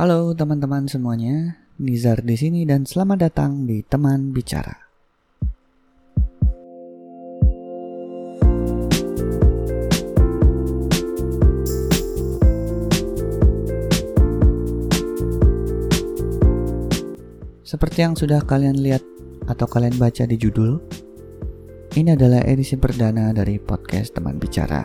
Halo 0.00 0.32
teman-teman 0.32 0.88
semuanya, 0.88 1.60
Nizar 1.76 2.24
di 2.24 2.32
sini 2.32 2.64
dan 2.64 2.88
selamat 2.88 3.20
datang 3.20 3.68
di 3.68 3.84
Teman 3.84 4.32
Bicara. 4.32 4.72
Seperti 17.60 18.00
yang 18.00 18.16
sudah 18.16 18.40
kalian 18.40 18.80
lihat 18.80 19.04
atau 19.52 19.68
kalian 19.68 20.00
baca 20.00 20.24
di 20.24 20.40
judul, 20.40 20.80
ini 22.00 22.16
adalah 22.16 22.40
edisi 22.48 22.80
perdana 22.80 23.36
dari 23.36 23.60
podcast 23.60 24.16
Teman 24.16 24.40
Bicara, 24.40 24.80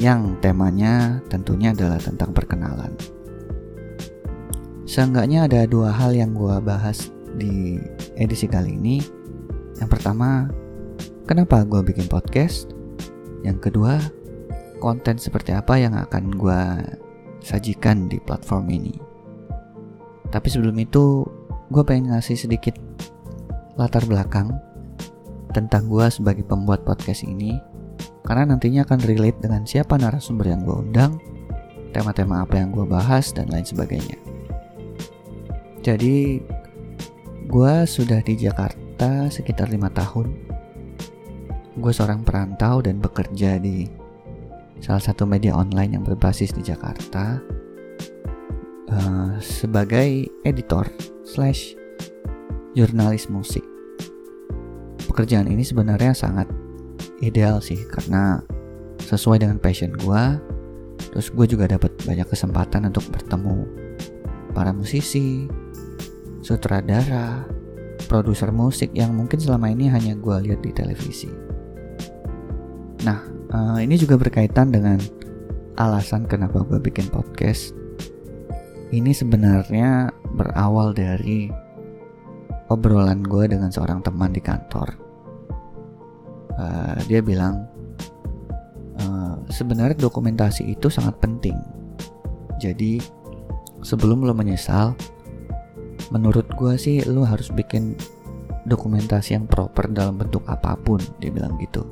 yang 0.00 0.40
temanya 0.40 1.20
tentunya 1.28 1.76
adalah 1.76 2.00
tentang 2.00 2.32
perkenalan. 2.32 3.17
Seenggaknya 4.88 5.44
ada 5.44 5.68
dua 5.68 5.92
hal 5.92 6.16
yang 6.16 6.32
gue 6.32 6.56
bahas 6.64 7.12
di 7.36 7.76
edisi 8.16 8.48
kali 8.48 8.72
ini. 8.72 9.04
Yang 9.76 10.00
pertama, 10.00 10.48
kenapa 11.28 11.60
gue 11.68 11.84
bikin 11.84 12.08
podcast? 12.08 12.72
Yang 13.44 13.68
kedua, 13.68 14.00
konten 14.80 15.20
seperti 15.20 15.52
apa 15.52 15.76
yang 15.76 15.92
akan 15.92 16.32
gue 16.32 16.60
sajikan 17.44 18.08
di 18.08 18.16
platform 18.16 18.72
ini. 18.72 18.96
Tapi 20.32 20.48
sebelum 20.48 20.80
itu, 20.80 21.20
gue 21.68 21.84
pengen 21.84 22.16
ngasih 22.16 22.48
sedikit 22.48 22.80
latar 23.76 24.08
belakang 24.08 24.56
tentang 25.52 25.84
gue 25.92 26.08
sebagai 26.08 26.48
pembuat 26.48 26.88
podcast 26.88 27.28
ini 27.28 27.60
karena 28.24 28.56
nantinya 28.56 28.88
akan 28.88 29.04
relate 29.04 29.36
dengan 29.44 29.68
siapa 29.68 30.00
narasumber 30.00 30.48
yang 30.48 30.64
gue 30.64 30.76
undang, 30.80 31.20
tema-tema 31.92 32.40
apa 32.40 32.56
yang 32.56 32.72
gue 32.72 32.88
bahas, 32.88 33.36
dan 33.36 33.52
lain 33.52 33.68
sebagainya. 33.68 34.27
Jadi, 35.82 36.42
gue 37.48 37.74
sudah 37.88 38.20
di 38.20 38.34
Jakarta 38.36 39.30
sekitar 39.32 39.72
lima 39.72 39.88
tahun. 39.88 40.26
Gue 41.78 41.92
seorang 41.94 42.26
perantau 42.26 42.82
dan 42.82 42.98
bekerja 42.98 43.56
di 43.62 43.86
salah 44.78 45.02
satu 45.02 45.26
media 45.26 45.54
online 45.54 45.98
yang 45.98 46.04
berbasis 46.06 46.54
di 46.54 46.62
Jakarta 46.62 47.38
uh, 48.90 49.32
sebagai 49.38 50.26
editor 50.46 50.86
slash 51.26 51.74
jurnalis 52.74 53.26
musik. 53.30 53.62
Pekerjaan 55.06 55.50
ini 55.50 55.66
sebenarnya 55.66 56.14
sangat 56.14 56.46
ideal 57.22 57.58
sih 57.58 57.78
karena 57.90 58.42
sesuai 59.02 59.42
dengan 59.42 59.58
passion 59.58 59.94
gue. 59.94 60.24
Terus 61.14 61.30
gue 61.32 61.46
juga 61.48 61.70
dapat 61.70 61.94
banyak 62.04 62.26
kesempatan 62.28 62.90
untuk 62.90 63.06
bertemu 63.10 63.66
para 64.52 64.74
musisi, 64.74 65.46
sutradara, 66.40 67.46
produser 68.06 68.54
musik 68.54 68.94
yang 68.94 69.14
mungkin 69.14 69.38
selama 69.38 69.70
ini 69.70 69.90
hanya 69.90 70.14
gue 70.14 70.36
lihat 70.48 70.60
di 70.62 70.70
televisi. 70.72 71.30
Nah, 73.02 73.18
uh, 73.54 73.78
ini 73.78 73.94
juga 73.98 74.18
berkaitan 74.18 74.74
dengan 74.74 74.98
alasan 75.78 76.26
kenapa 76.26 76.66
gue 76.66 76.82
bikin 76.82 77.06
podcast 77.06 77.70
ini 78.90 79.12
sebenarnya 79.12 80.08
berawal 80.32 80.96
dari 80.96 81.52
obrolan 82.72 83.20
gue 83.20 83.44
dengan 83.48 83.68
seorang 83.68 84.00
teman 84.00 84.32
di 84.32 84.40
kantor. 84.40 84.88
Uh, 86.58 86.96
dia 87.06 87.22
bilang 87.22 87.68
uh, 88.98 89.36
sebenarnya 89.52 89.96
dokumentasi 90.00 90.72
itu 90.72 90.88
sangat 90.88 91.20
penting. 91.20 91.54
Jadi 92.58 92.98
sebelum 93.84 94.26
lo 94.26 94.34
menyesal, 94.34 94.96
menurut 96.14 96.48
gue 96.56 96.74
sih 96.80 97.04
lo 97.04 97.24
harus 97.24 97.52
bikin 97.52 97.96
dokumentasi 98.68 99.36
yang 99.36 99.48
proper 99.48 99.88
dalam 99.88 100.20
bentuk 100.20 100.44
apa 100.48 100.76
pun. 100.76 101.00
Dia 101.20 101.32
bilang 101.32 101.56
gitu. 101.60 101.84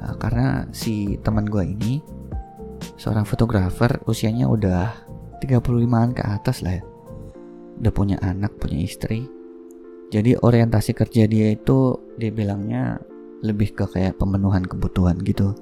Uh, 0.00 0.14
karena 0.16 0.64
si 0.70 1.18
teman 1.20 1.44
gue 1.48 1.64
ini 1.64 2.00
seorang 3.00 3.24
fotografer 3.24 4.00
usianya 4.04 4.44
udah 4.48 4.92
35an 5.40 6.12
ke 6.12 6.22
atas 6.24 6.60
lah 6.60 6.80
ya 6.80 6.84
udah 7.80 7.92
punya 7.96 8.20
anak 8.20 8.60
punya 8.60 8.84
istri 8.84 9.24
jadi 10.12 10.36
orientasi 10.36 10.92
kerja 10.92 11.24
dia 11.24 11.56
itu 11.56 11.96
dia 12.20 12.28
bilangnya 12.28 13.00
lebih 13.40 13.72
ke 13.72 13.88
kayak 13.88 14.20
pemenuhan 14.20 14.60
kebutuhan 14.68 15.16
gitu 15.24 15.56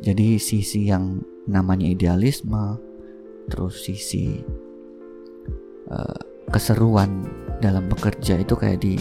jadi 0.00 0.40
sisi 0.40 0.88
yang 0.88 1.20
namanya 1.44 1.84
idealisme 1.84 2.80
terus 3.52 3.84
sisi 3.84 4.40
uh, 5.90 6.18
keseruan 6.52 7.26
dalam 7.58 7.88
bekerja 7.88 8.40
itu 8.40 8.54
kayak 8.54 8.84
di 8.84 9.00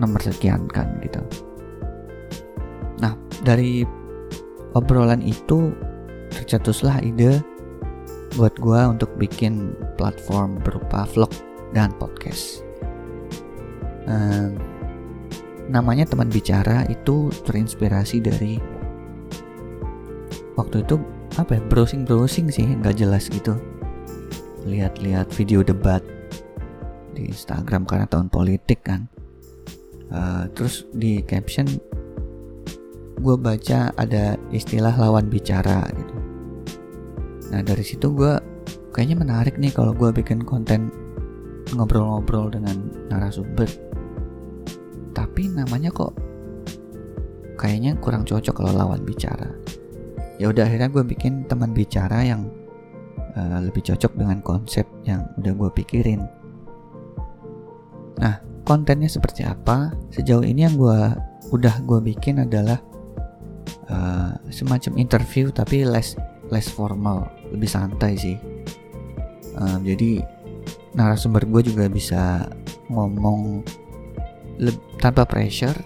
nomor 0.00 0.20
sekian 0.22 0.64
kan 0.70 0.88
gitu 1.04 1.20
nah 3.00 3.16
dari 3.44 3.84
obrolan 4.74 5.24
itu 5.24 5.74
tercetuslah 6.30 7.02
ide 7.02 7.42
buat 8.38 8.54
gue 8.62 8.80
untuk 8.86 9.10
bikin 9.18 9.74
platform 9.98 10.62
berupa 10.62 11.02
vlog 11.10 11.34
dan 11.74 11.90
podcast. 11.98 12.62
Um, 14.06 14.58
namanya 15.70 16.06
teman 16.06 16.30
bicara 16.30 16.86
itu 16.90 17.30
terinspirasi 17.46 18.18
dari 18.22 18.58
waktu 20.58 20.82
itu 20.82 20.98
apa 21.38 21.58
ya 21.58 21.62
browsing 21.70 22.02
browsing 22.02 22.50
sih 22.50 22.66
nggak 22.66 22.98
jelas 22.98 23.30
gitu 23.30 23.54
lihat-lihat 24.66 25.32
video 25.32 25.64
debat 25.64 26.04
di 27.16 27.28
Instagram 27.30 27.84
karena 27.88 28.06
tahun 28.08 28.28
politik 28.28 28.84
kan 28.84 29.08
uh, 30.12 30.48
terus 30.52 30.84
di 30.92 31.20
caption 31.24 31.66
gue 33.20 33.36
baca 33.36 33.92
ada 33.96 34.40
istilah 34.48 34.96
lawan 34.96 35.28
bicara 35.28 35.84
gitu 35.92 36.20
Nah 37.50 37.60
dari 37.66 37.82
situ 37.82 38.14
gue 38.14 38.38
kayaknya 38.94 39.18
menarik 39.18 39.58
nih 39.58 39.74
kalau 39.74 39.90
gue 39.90 40.10
bikin 40.14 40.46
konten 40.46 40.90
ngobrol-ngobrol 41.74 42.50
dengan 42.50 42.78
narasumber. 43.10 43.66
Tapi 45.14 45.50
namanya 45.50 45.90
kok 45.90 46.14
kayaknya 47.58 47.98
kurang 47.98 48.22
cocok 48.22 48.54
kalau 48.54 48.72
lawan 48.72 49.02
bicara. 49.02 49.50
Ya 50.38 50.48
udah 50.48 50.64
akhirnya 50.64 50.88
gue 50.88 51.04
bikin 51.04 51.44
teman 51.50 51.74
bicara 51.74 52.22
yang 52.24 52.48
uh, 53.36 53.58
lebih 53.62 53.84
cocok 53.84 54.12
dengan 54.16 54.38
konsep 54.40 54.86
yang 55.04 55.26
udah 55.40 55.52
gue 55.52 55.70
pikirin. 55.82 56.20
Nah 58.20 58.42
kontennya 58.64 59.08
seperti 59.08 59.44
apa? 59.46 59.94
Sejauh 60.12 60.44
ini 60.44 60.64
yang 60.66 60.76
gue 60.76 61.00
udah 61.50 61.82
gue 61.82 61.98
bikin 62.14 62.46
adalah 62.46 62.78
uh, 63.90 64.32
semacam 64.48 64.92
interview 64.96 65.50
tapi 65.50 65.82
less 65.82 66.14
less 66.50 66.70
formal 66.70 67.26
lebih 67.50 67.66
santai 67.70 68.14
sih 68.14 68.36
um, 69.58 69.82
jadi 69.82 70.22
narasumber 70.94 71.46
gue 71.46 71.70
juga 71.74 71.86
bisa 71.86 72.46
ngomong 72.90 73.62
tanpa 74.98 75.24
pressure 75.24 75.76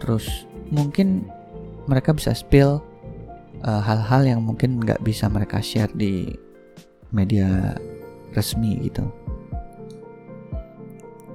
terus 0.00 0.48
mungkin 0.72 1.28
mereka 1.88 2.16
bisa 2.16 2.32
spill 2.32 2.80
uh, 3.64 3.82
hal-hal 3.82 4.22
yang 4.24 4.40
mungkin 4.44 4.80
nggak 4.80 5.00
bisa 5.04 5.28
mereka 5.28 5.60
share 5.60 5.90
di 5.92 6.32
media 7.12 7.74
resmi 8.32 8.78
gitu. 8.86 9.04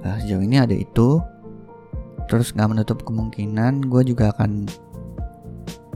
Nah, 0.02 0.16
sejauh 0.22 0.42
ini 0.42 0.56
ada 0.58 0.74
itu. 0.74 1.20
Terus 2.26 2.50
nggak 2.50 2.70
menutup 2.74 2.98
kemungkinan 3.06 3.86
gue 3.86 4.02
juga 4.02 4.34
akan 4.34 4.66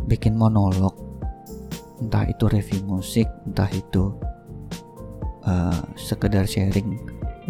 bikin 0.06 0.38
monolog. 0.38 0.94
Entah 1.98 2.24
itu 2.26 2.46
review 2.48 2.80
musik 2.86 3.28
entah 3.44 3.68
itu 3.68 4.14
uh, 5.44 5.82
sekedar 5.98 6.48
sharing 6.48 6.96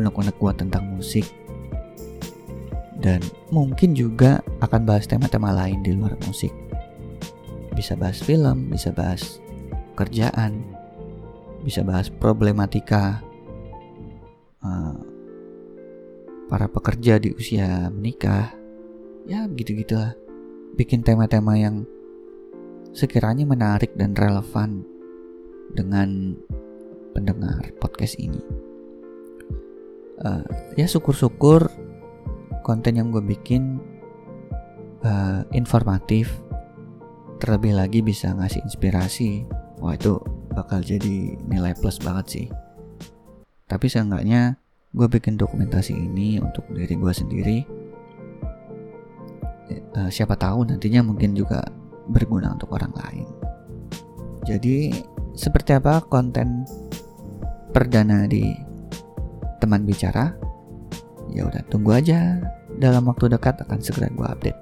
unek-unek 0.00 0.35
gua 0.41 0.50
tentang 0.56 0.91
musik. 0.91 1.29
Dan 3.00 3.25
mungkin 3.49 3.97
juga 3.97 4.44
akan 4.61 4.85
bahas 4.85 5.09
tema-tema 5.09 5.53
lain 5.56 5.81
di 5.81 5.97
luar 5.97 6.17
musik 6.29 6.53
bisa 7.75 7.94
bahas 7.94 8.19
film 8.22 8.70
bisa 8.70 8.90
bahas 8.90 9.38
kerjaan 9.94 10.64
bisa 11.62 11.84
bahas 11.84 12.08
problematika 12.08 13.20
uh, 14.64 14.96
para 16.50 16.67
pekerja 16.67 17.20
di 17.20 17.31
usia 17.37 17.93
menikah 17.93 18.50
ya 19.28 19.46
gitu-gitulah 19.46 20.17
bikin 20.75 21.05
tema-tema 21.05 21.58
yang 21.58 21.87
sekiranya 22.90 23.46
menarik 23.46 23.94
dan 23.94 24.14
relevan 24.19 24.82
dengan 25.75 26.34
pendengar 27.14 27.62
podcast 27.78 28.19
ini. 28.19 28.43
Uh, 30.20 30.44
ya 30.76 30.84
syukur-syukur 30.84 31.70
konten 32.61 33.00
yang 33.00 33.08
gue 33.08 33.25
bikin 33.25 33.81
uh, 35.06 35.43
informatif, 35.56 36.28
terlebih 37.41 37.73
lagi 37.75 38.05
bisa 38.05 38.37
ngasih 38.37 38.61
inspirasi. 38.69 39.49
Wah 39.81 39.97
itu 39.97 40.21
bakal 40.53 40.85
jadi 40.85 41.41
nilai 41.49 41.73
plus 41.79 41.97
banget 42.03 42.27
sih. 42.29 42.49
tapi 43.71 43.87
seenggaknya 43.87 44.59
gue 44.91 45.07
bikin 45.07 45.39
dokumentasi 45.39 45.95
ini 45.95 46.43
untuk 46.43 46.67
diri 46.75 46.99
gue 46.99 47.13
sendiri 47.15 47.59
uh, 49.95 50.11
siapa 50.11 50.35
tahu 50.35 50.67
nantinya 50.67 51.07
mungkin 51.07 51.39
juga 51.39 51.63
berguna 52.11 52.59
untuk 52.59 52.75
orang 52.75 52.91
lain 52.99 53.27
jadi 54.43 54.91
seperti 55.39 55.79
apa 55.79 56.03
konten 56.03 56.67
perdana 57.71 58.27
di 58.27 58.51
teman 59.63 59.87
bicara 59.87 60.35
ya 61.31 61.47
udah 61.47 61.63
tunggu 61.71 61.95
aja 61.95 62.43
dalam 62.83 63.07
waktu 63.07 63.31
dekat 63.31 63.63
akan 63.63 63.79
segera 63.79 64.11
gue 64.11 64.27
update 64.27 64.61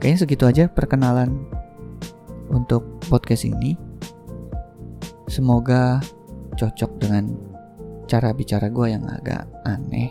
kayaknya 0.00 0.18
segitu 0.24 0.44
aja 0.48 0.64
perkenalan 0.66 1.44
untuk 2.50 2.82
podcast 3.06 3.46
ini 3.46 3.76
semoga 5.30 6.02
cocok 6.58 6.90
dengan 6.98 7.30
cara 8.10 8.34
bicara 8.34 8.66
gue 8.66 8.86
yang 8.90 9.06
agak 9.06 9.46
aneh 9.62 10.10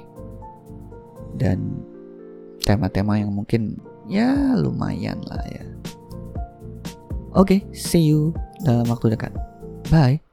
dan 1.35 1.83
tema-tema 2.63 3.19
yang 3.19 3.33
mungkin 3.33 3.75
ya 4.07 4.55
lumayan 4.55 5.19
lah 5.27 5.43
ya. 5.51 5.65
Oke, 7.37 7.59
okay, 7.59 7.59
see 7.73 8.09
you 8.09 8.33
dalam 8.65 8.89
waktu 8.89 9.13
dekat. 9.13 9.33
Bye. 9.93 10.28